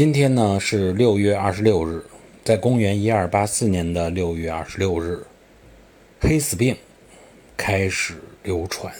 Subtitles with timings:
[0.00, 2.02] 今天呢是六月二十六日
[2.42, 5.22] 在公元一二八四年的六月二十六日
[6.18, 6.74] 黑死病
[7.54, 8.90] 开始流传。